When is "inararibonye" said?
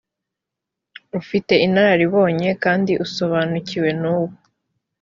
1.65-2.49